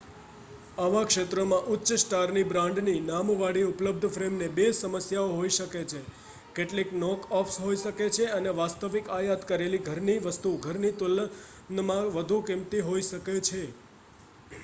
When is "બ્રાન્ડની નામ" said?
2.47-3.27